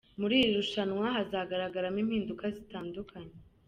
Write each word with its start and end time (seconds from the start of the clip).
Muri 0.19 0.35
iri 0.41 0.51
rushanwa 0.59 1.05
hazagaragaramo 1.15 1.97
impinduka 2.03 2.43
zitandukanye. 2.55 3.35